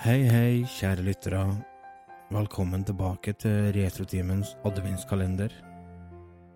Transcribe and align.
Hei, 0.00 0.22
hei, 0.24 0.62
kjære 0.64 1.02
lyttere. 1.04 1.40
Velkommen 2.32 2.86
tilbake 2.88 3.34
til 3.36 3.66
Retrotimens 3.74 4.54
adventskalender. 4.64 5.52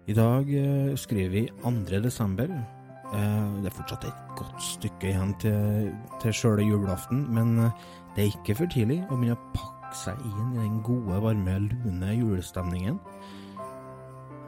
I 0.09 0.15
dag 0.17 0.49
eh, 0.49 0.95
skriver 0.97 1.29
vi 1.29 1.43
2. 1.61 1.73
desember. 2.07 2.49
Eh, 2.49 3.51
det 3.61 3.69
er 3.69 3.77
fortsatt 3.77 4.07
et 4.09 4.23
godt 4.41 4.65
stykke 4.65 5.11
igjen 5.11 5.35
til, 5.45 5.93
til 6.23 6.33
sjøle 6.33 6.65
julaften, 6.65 7.27
men 7.37 7.67
eh, 7.67 7.85
det 8.17 8.25
er 8.25 8.33
ikke 8.33 8.57
for 8.63 8.73
tidlig 8.73 9.03
å 9.11 9.19
begynne 9.21 9.37
å 9.37 9.53
pakke 9.53 9.93
seg 10.07 10.25
inn 10.25 10.57
i 10.57 10.63
den 10.63 10.81
gode, 10.89 11.21
varme, 11.27 11.59
lune 11.69 12.17
julestemningen. 12.17 12.97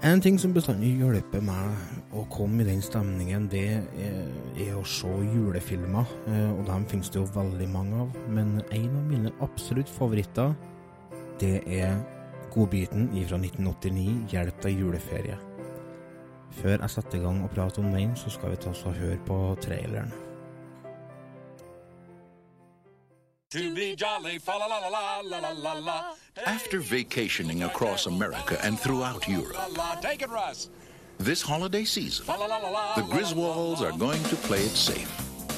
En 0.05 0.21
ting 0.21 0.37
som 0.37 0.53
bestandig 0.53 0.91
hjelper 1.01 1.41
meg 1.41 2.11
å 2.13 2.27
komme 2.29 2.61
i 2.61 2.67
den 2.69 2.83
stemningen, 2.85 3.47
det 3.49 3.63
er, 3.97 4.75
å 4.77 4.83
se 4.85 5.09
julefilmer. 5.09 6.11
Eh, 6.29 6.51
og 6.53 6.67
dem 6.69 6.85
finnes 6.91 7.09
det 7.09 7.23
jo 7.23 7.31
veldig 7.33 7.69
mange 7.73 8.03
av. 8.05 8.19
Men 8.29 8.59
en 8.67 8.91
av 8.91 9.07
mine 9.09 9.33
absolutt 9.41 9.89
favoritter, 9.89 10.53
det 11.41 11.63
er 11.65 11.97
godbiten 12.53 13.09
fra 13.25 13.41
1989, 13.41 14.29
'Hjelp 14.29 14.61
deg 14.63 14.85
juleferie'. 14.85 15.41
Før 16.61 16.77
jeg 16.77 16.91
setter 16.91 17.19
i 17.19 17.25
gang 17.25 17.43
og 17.43 17.51
prater 17.57 17.85
om 17.85 17.93
den, 17.93 18.15
så 18.17 18.31
skal 18.31 18.53
vi 18.53 18.57
ta 18.61 18.71
oss 18.71 18.85
og 18.85 19.01
høre 19.01 19.19
på 19.25 19.57
traileren. 19.65 20.26
to 23.57 23.75
be 23.75 23.97
jolly, 23.97 24.39
la 24.47 24.57
la 24.57 24.67
la 24.67 25.21
la 25.21 25.39
la 25.39 25.51
la 25.51 25.73
la. 25.73 26.05
After 26.45 26.81
vacationing 26.81 27.63
across 27.63 28.07
America 28.07 28.59
and 28.63 28.79
throughout 28.79 29.27
Europe, 29.27 29.57
take 30.03 30.21
it, 30.23 30.29
Russ. 30.29 30.69
This 31.19 31.41
holiday 31.41 31.85
season, 31.85 32.27
the 32.27 33.07
Griswolds 33.09 33.81
are 33.81 33.97
going 33.97 34.23
to 34.25 34.37
play 34.37 34.61
it 34.61 34.77
safe. 34.77 35.11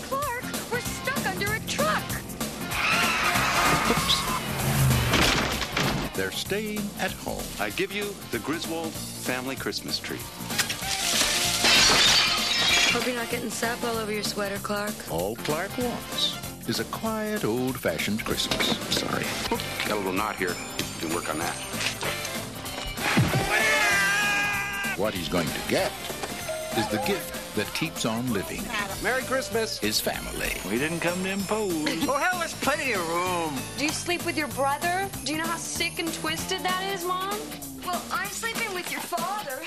Clark, 0.09 0.45
we're 0.71 0.81
stuck 0.81 1.27
under 1.27 1.53
a 1.53 1.61
truck. 1.67 2.05
Oops. 3.91 4.23
They're 6.17 6.31
staying 6.31 6.89
at 7.01 7.11
home. 7.13 7.43
I 7.59 7.71
give 7.71 7.91
you 7.93 8.15
the 8.31 8.39
Griswold 8.39 8.93
family 8.93 9.57
Christmas 9.57 9.99
tree. 9.99 10.21
Hope 12.93 13.07
you're 13.07 13.17
not 13.17 13.29
getting 13.29 13.51
sap 13.51 13.83
all 13.83 13.97
over 13.97 14.13
your 14.13 14.23
sweater, 14.23 14.59
Clark. 14.59 14.95
All 15.11 15.35
Clark 15.37 15.77
wants 15.79 16.48
is 16.69 16.81
a 16.81 16.85
quiet, 16.85 17.45
old-fashioned 17.45 18.23
Christmas. 18.25 18.77
Sorry. 18.95 19.25
Got 19.89 19.93
a 19.93 19.97
little 19.97 20.13
knot 20.13 20.37
here. 20.37 20.55
You 21.01 21.07
can 21.07 21.15
work 21.15 21.31
on 21.31 21.39
that. 21.39 21.55
What 24.99 25.15
he's 25.15 25.29
going 25.29 25.47
to 25.47 25.61
get 25.69 25.91
is 26.77 26.87
the 26.89 27.03
gift 27.07 27.57
that 27.57 27.73
keeps 27.73 28.05
on 28.05 28.31
living. 28.33 28.63
Merry 29.03 29.23
Christmas. 29.23 29.79
His 29.79 29.99
family. 30.01 30.53
We 30.71 30.79
didn't 30.79 31.01
come 31.01 31.23
to 31.25 31.31
impose. 31.31 32.07
Oh, 32.07 32.19
hell, 32.19 32.39
there's 32.39 32.55
plenty 32.55 32.93
of 32.93 33.09
room. 33.09 33.57
Do 33.79 33.85
you 33.85 33.91
sleep 33.91 34.27
with 34.27 34.37
your 34.37 34.49
brother? 34.49 35.09
Do 35.25 35.33
you 35.33 35.39
know 35.39 35.47
how 35.47 35.57
sick 35.57 35.99
and 35.99 36.13
twisted 36.15 36.61
that 36.61 36.93
is, 36.95 37.05
Mom? 37.05 37.39
Well, 37.87 38.03
I'm 38.13 38.29
sleeping 38.29 38.75
with 38.75 38.93
your 38.93 39.01
father. 39.01 39.63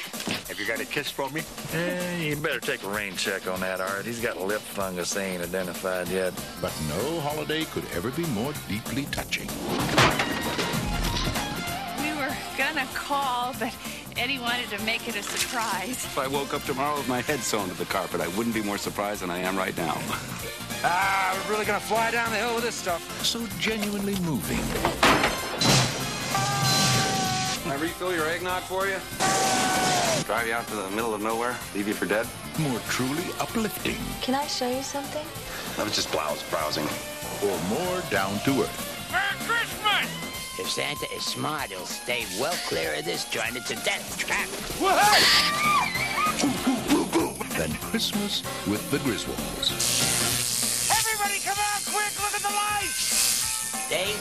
Have 0.52 0.60
you 0.60 0.68
got 0.68 0.82
a 0.82 0.86
kiss 0.86 1.10
for 1.10 1.30
me? 1.30 1.44
Eh, 1.74 2.24
you 2.24 2.36
better 2.36 2.60
take 2.60 2.84
a 2.84 2.90
rain 2.90 3.16
check 3.16 3.48
on 3.48 3.62
that, 3.62 3.80
Art. 3.80 4.06
He's 4.06 4.20
got 4.20 4.38
lip 4.42 4.60
fungus 4.60 5.14
they 5.14 5.28
ain't 5.28 5.42
identified 5.42 6.10
yet. 6.10 6.34
But 6.60 6.74
no 6.90 7.22
holiday 7.22 7.64
could 7.64 7.86
ever 7.94 8.12
be 8.12 8.26
more 8.26 8.52
deeply 8.68 9.06
touching. 9.12 9.48
We 12.02 12.12
were 12.20 12.36
gonna 12.58 12.86
call, 12.94 13.56
but 13.60 13.74
Eddie 14.18 14.40
wanted 14.40 14.70
to 14.72 14.84
make 14.84 15.08
it 15.08 15.16
a 15.16 15.24
surprise. 15.24 16.04
If 16.04 16.18
I 16.18 16.28
woke 16.28 16.54
up 16.54 16.64
tomorrow 16.64 16.98
with 16.98 17.08
my 17.08 17.22
head 17.22 17.40
sewn 17.40 17.70
to 17.70 17.76
the 17.76 17.86
carpet, 17.86 18.20
I 18.20 18.28
wouldn't 18.36 18.54
be 18.54 18.62
more 18.62 18.78
surprised 18.78 19.22
than 19.22 19.30
I 19.30 19.38
am 19.38 19.58
right 19.58 19.78
now. 19.78 19.96
Ah, 20.84 21.42
we're 21.46 21.54
really 21.54 21.66
gonna 21.66 21.80
fly 21.80 22.12
down 22.12 22.30
the 22.30 22.36
hill 22.36 22.56
with 22.56 22.66
this 22.66 22.76
stuff. 22.76 23.02
So 23.26 23.48
genuinely 23.58 24.20
moving. 24.20 24.60
Can 27.82 27.88
I 27.88 27.94
refill 27.94 28.16
your 28.16 28.28
eggnog 28.28 28.62
for 28.62 28.86
you? 28.86 28.98
Drive 30.26 30.48
you 30.48 30.54
out 30.54 30.68
to 30.68 30.76
the 30.76 30.90
middle 30.92 31.16
of 31.16 31.22
nowhere, 31.24 31.58
leave 31.74 31.88
you 31.88 31.96
for 31.96 32.06
dead? 32.06 32.28
More 32.60 32.80
truly 32.90 33.24
uplifting. 33.40 33.98
Can 34.22 34.36
I 34.36 34.46
show 34.46 34.70
you 34.70 34.84
something? 34.84 35.26
I 35.80 35.84
was 35.84 35.96
just 35.96 36.12
blouse 36.12 36.48
browsing. 36.52 36.86
Or 37.44 37.58
more 37.70 38.04
down 38.12 38.38
to 38.42 38.62
earth. 38.62 39.10
Merry 39.12 39.34
Christmas! 39.48 40.60
If 40.60 40.70
Santa 40.70 41.12
is 41.12 41.26
smart, 41.26 41.72
he'll 41.72 41.88
stay 41.88 42.26
well 42.40 42.56
clear 42.68 42.94
of 43.00 43.04
this 43.04 43.26
joint. 43.26 43.56
It's 43.56 43.72
a 43.72 43.76
death 43.84 44.16
trap. 44.16 44.48
Then 47.58 47.74
Christmas 47.90 48.44
with 48.68 48.92
the 48.92 48.98
Griswolds. 49.00 50.21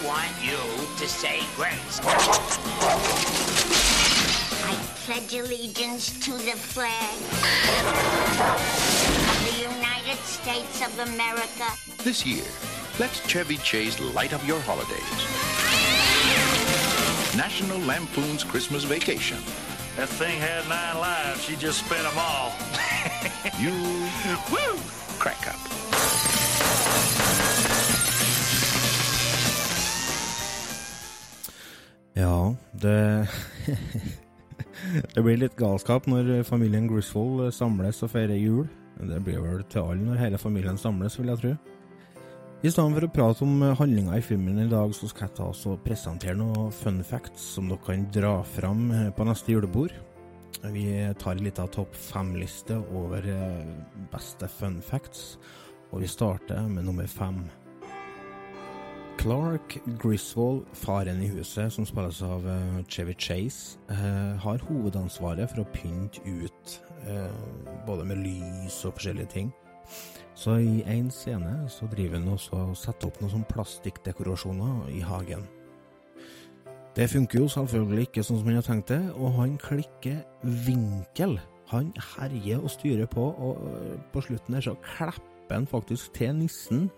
Want 0.05 0.31
you 0.43 0.56
to 0.99 1.09
say 1.09 1.41
grace. 1.56 2.00
I 4.62 4.75
pledge 5.05 5.34
allegiance 5.34 6.19
to 6.25 6.33
the 6.33 6.56
flag 6.56 7.16
of 9.28 9.41
the 9.47 9.56
United 9.62 10.19
States 10.25 10.81
of 10.87 10.99
America 11.09 11.66
This 12.03 12.25
year, 12.25 12.44
let 12.99 13.11
Chevy 13.27 13.56
Chase 13.59 14.00
light 14.15 14.33
up 14.33 14.47
your 14.47 14.61
holidays. 14.61 15.00
National 17.37 17.78
Lampoon's 17.81 18.44
Christmas 18.44 18.84
Vacation. 18.84 19.38
That 19.97 20.09
thing 20.09 20.38
had 20.38 20.69
nine 20.69 20.99
lives. 20.99 21.43
She 21.44 21.56
just 21.56 21.84
spent 21.84 22.03
them 22.03 22.17
all. 22.17 22.53
You 23.59 23.72
woo, 24.50 24.78
crack 25.19 25.49
up. 25.49 25.90
Det 35.20 35.26
blir 35.26 35.36
litt 35.36 35.56
galskap 35.60 36.06
når 36.08 36.47
familien 36.48 36.86
Griswold 36.88 37.50
samles 37.53 37.98
og 38.00 38.08
feirer 38.14 38.38
jul. 38.41 38.62
Det 39.04 39.19
blir 39.20 39.42
vel 39.44 39.58
til 39.69 39.82
alle 39.82 40.06
når 40.06 40.16
hele 40.16 40.38
familien 40.41 40.81
samles, 40.81 41.19
vil 41.20 41.28
jeg 41.28 41.41
tro. 41.42 41.50
I 42.64 42.72
stedet 42.72 42.94
for 42.97 43.04
å 43.04 43.10
prate 43.19 43.44
om 43.44 43.66
handlinga 43.82 44.16
i 44.16 44.25
filmen 44.25 44.62
i 44.64 44.70
dag, 44.70 44.94
så 44.97 45.10
skal 45.10 45.26
jeg 45.26 45.34
ta 45.36 45.50
oss 45.53 45.66
og 45.69 45.84
presentere 45.84 46.38
noen 46.41 46.72
fun 46.72 47.04
facts 47.04 47.50
som 47.58 47.69
dere 47.69 47.84
kan 47.84 48.08
dra 48.16 48.32
fram 48.48 48.86
på 49.12 49.28
neste 49.28 49.53
julebord. 49.53 49.92
Vi 50.72 50.88
tar 51.20 51.37
en 51.37 51.44
liten 51.44 51.69
topp 51.76 52.00
fem-liste 52.00 52.81
over 52.88 53.28
eh, 53.28 53.76
beste 54.16 54.48
fun 54.48 54.81
facts, 54.81 55.34
og 55.92 56.00
vi 56.00 56.08
starter 56.08 56.64
med 56.64 56.88
nummer 56.88 57.12
fem. 57.12 57.44
Clark 59.20 59.78
Griswold, 59.99 60.62
faren 60.72 61.19
i 61.22 61.26
huset, 61.28 61.69
som 61.72 61.84
spilles 61.84 62.22
av 62.25 62.46
eh, 62.49 62.78
Chevy 62.88 63.12
Chase, 63.20 63.76
eh, 63.93 64.38
har 64.40 64.62
hovedansvaret 64.64 65.50
for 65.52 65.61
å 65.61 65.72
pynte 65.75 66.22
ut 66.25 66.72
eh, 67.05 67.43
både 67.84 68.06
med 68.08 68.22
lys 68.25 68.78
og 68.88 68.94
forskjellige 68.96 69.28
ting. 69.34 69.50
Så 70.32 70.56
i 70.64 70.81
én 70.88 71.11
scene 71.12 71.52
så 71.69 71.90
driver 71.93 72.17
han 72.17 72.32
også 72.32 72.62
og 72.70 72.81
setter 72.81 73.11
opp 73.11 73.20
noen 73.20 73.44
plastikkdekorasjoner 73.50 74.88
i 74.96 75.05
hagen. 75.05 75.44
Det 76.96 77.11
funker 77.12 77.43
jo 77.43 77.52
selvfølgelig 77.52 78.08
ikke 78.08 78.25
sånn 78.25 78.40
som 78.40 78.49
han 78.49 78.61
har 78.62 78.69
tenkt 78.70 78.94
det, 78.94 79.02
og 79.20 79.37
han 79.37 79.61
klikker 79.61 80.25
vinkel. 80.64 81.37
Han 81.75 81.93
herjer 82.16 82.64
og 82.64 82.73
styrer 82.73 83.12
på, 83.12 83.28
og 83.37 84.00
på 84.16 84.25
slutten 84.31 84.56
der 84.56 84.64
så 84.64 84.78
klipper 84.94 85.58
han 85.58 85.69
faktisk 85.69 86.16
til 86.16 86.38
nissen 86.40 86.88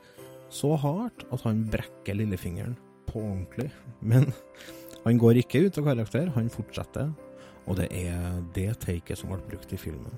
så 0.53 0.75
hardt 0.77 1.25
at 1.33 1.45
han 1.47 1.65
brekker 1.73 2.17
lillefingeren 2.19 2.77
på 3.09 3.21
ordentlig. 3.21 3.71
Men 4.01 4.33
han 5.05 5.19
går 5.19 5.41
ikke 5.43 5.65
ut 5.67 5.79
av 5.81 5.89
karakter, 5.91 6.33
han 6.37 6.53
fortsetter, 6.53 7.13
og 7.67 7.79
det 7.79 7.89
er 7.95 8.43
det 8.55 8.69
taket 8.83 9.19
som 9.19 9.33
ble 9.33 9.41
brukt 9.49 9.73
i 9.73 9.81
filmen. 9.81 10.13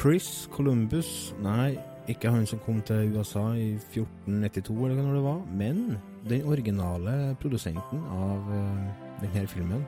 Chris 0.00 0.48
Columbus 0.48 1.34
Nei, 1.44 1.74
ikke 2.08 2.30
han 2.32 2.46
som 2.48 2.60
kom 2.64 2.78
til 2.88 3.12
USA 3.12 3.50
i 3.52 3.74
1492, 3.76 4.76
eller 4.86 4.96
hva 4.96 5.12
det 5.12 5.24
var, 5.26 5.40
men 5.60 5.82
den 6.28 6.46
originale 6.48 7.16
produsenten 7.40 8.00
av 8.08 8.48
uh, 8.48 8.86
denne 9.20 9.44
filmen. 9.48 9.84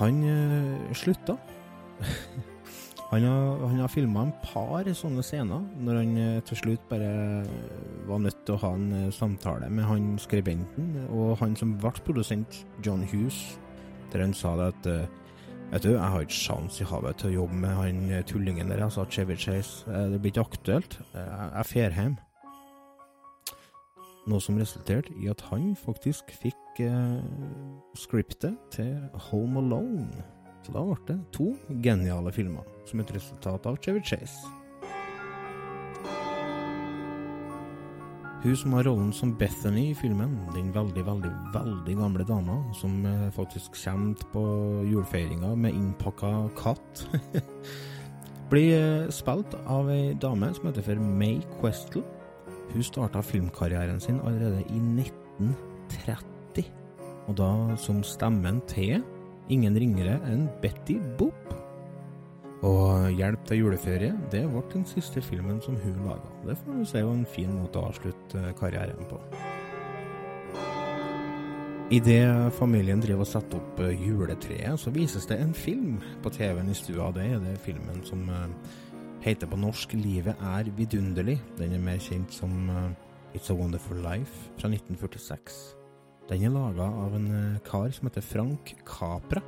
Han 0.00 0.22
uh, 0.26 0.90
slutta. 0.98 1.38
han 3.12 3.24
har, 3.28 3.66
han 3.68 3.80
har 3.82 3.90
filma 3.92 4.22
en 4.26 4.34
par 4.42 4.88
sånne 4.96 5.22
scener, 5.24 5.64
når 5.84 5.98
han 6.00 6.12
uh, 6.16 6.42
til 6.48 6.56
slutt 6.62 6.84
bare 6.88 7.10
var 8.08 8.22
nødt 8.24 8.44
til 8.46 8.56
å 8.56 8.62
ha 8.64 8.70
en 8.78 8.92
uh, 8.96 9.10
samtale 9.12 9.68
med 9.70 9.84
han 9.84 10.14
skribenten, 10.18 10.94
og 11.12 11.36
han 11.42 11.56
som 11.56 11.74
ble 11.80 11.92
produsent, 12.06 12.62
John 12.84 13.04
Hughes, 13.04 13.58
der 14.12 14.24
han 14.24 14.32
sa 14.36 14.56
det 14.56 14.72
at 14.72 14.88
uh, 14.88 15.18
Vet 15.72 15.86
du, 15.86 15.94
jeg 15.94 16.04
har 16.04 16.20
ikke 16.20 16.36
sjans 16.36 16.80
i 16.82 16.84
havet 16.84 17.16
til 17.16 17.30
å 17.30 17.36
jobbe 17.38 17.56
med 17.62 17.70
han 17.72 18.00
eh, 18.12 18.24
tullingen 18.28 18.68
der, 18.68 18.82
altså 18.84 19.06
Chevy 19.08 19.38
Chase. 19.40 19.86
Eh, 19.88 20.10
Det 20.12 20.18
blir 20.20 20.34
ikke 20.34 20.44
aktuelt. 20.44 20.98
Eh, 21.16 21.30
Jeg 21.54 21.64
drar 21.70 21.96
hjem. 21.96 22.16
Noe 24.28 24.40
som 24.44 24.60
resulterte 24.60 25.16
i 25.16 25.30
at 25.32 25.40
han 25.48 25.72
faktisk 25.80 26.28
fikk 26.42 26.82
eh, 26.84 27.24
scriptet 27.96 28.60
til 28.76 29.00
Home 29.30 29.64
Alone. 29.64 30.10
Så 30.62 30.72
da 30.74 30.82
ble 30.86 30.98
det 31.08 31.18
to 31.34 31.52
geniale 31.82 32.32
filmer, 32.34 32.66
som 32.86 33.02
et 33.02 33.14
resultat 33.14 33.66
av 33.66 33.78
Chevy 33.82 34.02
Chase. 34.06 34.58
Hun 38.42 38.56
som 38.58 38.72
har 38.74 38.82
rollen 38.82 39.12
som 39.14 39.36
Bethany 39.38 39.90
i 39.92 39.94
filmen, 39.94 40.32
den 40.54 40.72
veldig, 40.74 41.04
veldig 41.06 41.30
veldig 41.54 41.94
gamle 41.94 42.24
dama 42.26 42.56
som 42.74 43.04
eh, 43.06 43.28
faktisk 43.30 43.76
kommer 43.84 44.24
på 44.32 44.42
julefeiringa 44.90 45.54
med 45.54 45.76
innpakka 45.78 46.48
katt, 46.58 47.04
blir 48.50 48.74
eh, 48.80 49.12
spilt 49.14 49.54
av 49.70 49.90
ei 49.94 50.10
dame 50.18 50.50
som 50.56 50.66
heter 50.66 50.88
for 50.88 50.98
May 50.98 51.38
Questel. 51.60 52.02
Hun 52.72 52.82
starta 52.82 53.22
filmkarrieren 53.22 54.02
sin 54.02 54.18
allerede 54.26 54.64
i 54.74 54.82
1930, 54.98 56.66
og 57.30 57.38
da 57.38 57.52
som 57.78 58.02
stemmen 58.02 58.58
til 58.66 59.04
ingen 59.50 59.76
ringere 59.78 60.18
enn 60.28 60.48
Betty 60.62 60.98
Boop. 61.18 61.54
Og 62.62 63.10
'Hjelp 63.10 63.46
til 63.46 63.64
juleferie' 63.64 64.14
det 64.30 64.44
ble 64.46 64.62
den 64.72 64.84
siste 64.86 65.22
filmen 65.22 65.60
som 65.60 65.74
hun 65.76 66.04
laga. 66.06 66.30
Det 66.46 66.56
får 66.58 66.78
du 66.78 66.84
si 66.84 67.02
var 67.02 67.16
en 67.16 67.26
fin 67.26 67.50
måte 67.58 67.78
å 67.78 67.88
avslutte 67.90 68.38
eh, 68.38 68.54
karrieren 68.54 69.08
på. 69.10 69.18
Idet 71.92 72.52
familien 72.54 73.02
driver 73.02 73.26
og 73.26 73.26
setter 73.32 73.58
opp 73.58 73.80
eh, 73.80 74.06
juletreet, 74.06 74.78
så 74.78 74.94
vises 74.94 75.26
det 75.26 75.40
en 75.42 75.54
film 75.54 75.98
på 76.22 76.30
TV-en 76.30 76.70
i 76.70 76.78
stua. 76.78 77.10
Det 77.10 77.26
er 77.26 77.42
det 77.42 77.58
filmen 77.66 78.00
som 78.06 78.28
uh, 78.30 78.46
heter 79.26 79.50
på 79.50 79.58
norsk 79.58 79.98
'Livet 79.98 80.38
er 80.38 80.70
vidunderlig'. 80.70 81.42
Den 81.58 81.74
er 81.74 81.82
mer 81.82 81.98
kjent 81.98 82.32
som 82.32 82.70
'It's 83.34 83.50
a 83.50 83.54
Wonderful 83.54 83.96
Life' 83.96 84.54
fra 84.56 84.68
1946. 84.68 85.81
Den 86.30 86.44
er 86.46 86.54
laga 86.54 86.86
av 86.86 87.16
en 87.18 87.26
uh, 87.32 87.58
kar 87.66 87.90
som 87.94 88.08
heter 88.08 88.24
Frank 88.24 88.74
Capra. 88.86 89.42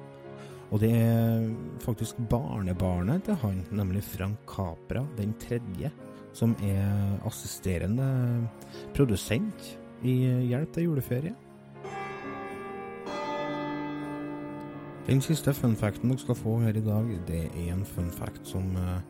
Og 0.73 0.81
det 0.83 0.91
er 0.97 1.47
faktisk 1.85 2.19
barnebarnet 2.31 3.29
til 3.29 3.39
han, 3.45 3.63
nemlig 3.71 4.03
Frank 4.03 4.41
Capra 4.49 5.05
den 5.19 5.37
tredje, 5.39 5.93
som 6.35 6.57
er 6.67 7.15
assisterende 7.29 8.09
produsent 8.97 9.75
i 10.03 10.17
Hjelp 10.51 10.73
til 10.75 10.89
juleferie. 10.89 11.35
Den 15.05 15.21
siste 15.21 15.53
funfacten 15.53 16.09
dere 16.09 16.19
skal 16.19 16.37
få 16.39 16.57
her 16.63 16.77
i 16.81 16.83
dag, 16.85 17.09
det 17.29 17.43
er 17.45 17.73
en 17.75 17.85
funfact 17.85 18.49
som 18.49 18.71
uh, 18.73 19.03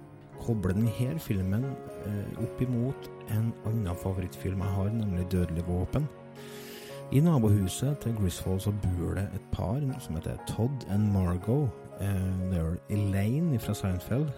kobler 0.43 0.75
denne 0.75 1.21
filmen 1.23 1.65
uh, 1.71 2.43
opp 2.43 2.61
imot 2.61 3.09
en 3.31 3.53
annen 3.71 4.03
favorittfilm 4.03 4.61
jeg 4.61 4.75
har, 4.75 4.91
nemlig 4.91 5.27
'Dødelig 5.31 5.65
våpen'. 5.69 6.11
I 7.13 7.21
nabohuset 7.21 7.99
til 7.99 8.15
Griswold 8.17 8.61
så 8.61 8.73
bor 8.83 9.15
det 9.15 9.29
et 9.35 9.49
par 9.53 9.81
som 10.01 10.15
heter 10.15 10.37
Todd 10.49 10.87
and 10.91 11.13
Margot. 11.13 11.69
Uh, 12.01 12.51
det 12.51 12.59
er 12.59 12.77
Elaine 12.91 13.59
fra 13.59 13.75
Seinfeld, 13.75 14.29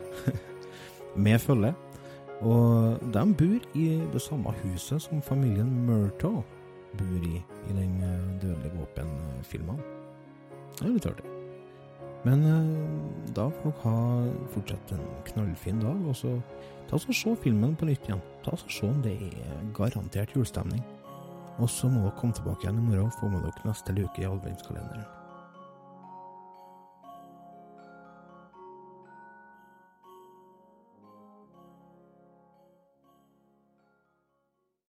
med 1.24 1.38
følge. 1.38 1.74
Og 2.40 2.98
de 3.14 3.34
bor 3.34 3.70
i 3.74 3.86
det 4.12 4.22
samme 4.22 4.52
huset 4.62 5.02
som 5.02 5.22
familien 5.22 5.86
Murtaugh 5.86 6.44
bor 6.98 7.22
i 7.22 7.44
i 7.70 7.72
den 7.72 8.02
Dødelige 8.42 8.72
våpen-filmen. 8.78 9.80
Det 10.78 10.86
er 10.86 10.92
litt 10.92 11.06
artig. 11.06 11.36
Men 12.26 12.42
eh, 12.44 13.32
da 13.36 13.46
får 13.54 13.70
dere 13.70 13.82
ha 13.84 13.98
fortsatt 14.54 14.92
en 14.96 15.04
knallfin 15.28 15.80
dag, 15.82 16.00
og 16.10 16.16
så 16.18 16.34
ta 16.88 16.98
oss 16.98 17.06
og 17.06 17.14
se 17.14 17.34
filmen 17.44 17.76
på 17.78 17.86
nytt 17.86 18.08
igjen. 18.08 18.22
Ta 18.44 18.56
oss 18.56 18.66
og 18.66 18.74
se 18.74 18.88
om 18.90 19.02
det 19.04 19.14
er 19.28 19.60
garantert 19.76 20.34
julestemning. 20.34 20.82
Og 21.56 21.70
så 21.72 21.88
må 21.88 22.02
dere 22.02 22.16
komme 22.18 22.36
tilbake 22.36 22.66
igjen 22.66 22.82
i 22.82 22.84
morgen 22.84 23.08
og 23.08 23.16
få 23.16 23.30
med 23.32 23.46
dere 23.46 23.68
neste 23.70 23.94
luke 23.96 24.20
i 24.20 24.28
adventskalenderen. 24.28 25.06